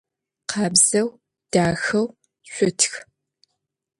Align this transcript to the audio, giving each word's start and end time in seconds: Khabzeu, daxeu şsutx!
Khabzeu, 0.51 1.07
daxeu 1.51 2.05
şsutx! 2.53 2.91